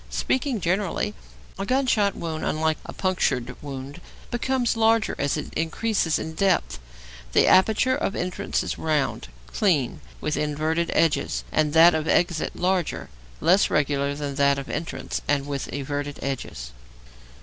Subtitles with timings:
[0.09, 1.13] Speaking generally,
[1.59, 6.79] a gunshot wound, unlike a punctured wound, becomes larger as it increases in depth;
[7.33, 13.11] the aperture of entrance is round, clean, with inverted edges, and that of exit larger,
[13.41, 16.71] less regular than that of entrance, and with everted edges.